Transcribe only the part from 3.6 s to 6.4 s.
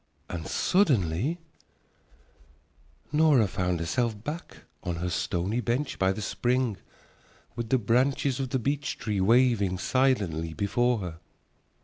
herself back on her stony bench by the